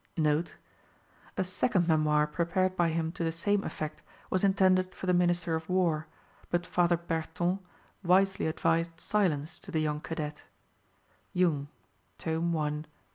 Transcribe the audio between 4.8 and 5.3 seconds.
for the